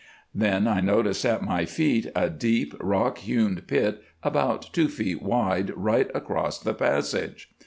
[0.33, 5.71] "Then I noticed at my feet a deep, rock hewn pit about two feet wide
[5.77, 7.51] right across the passage.